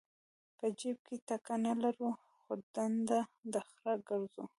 [0.57, 2.09] په جیب کې ټکه نه لرو
[2.41, 3.19] خو ډنډه
[3.53, 4.43] د خره ګرځو.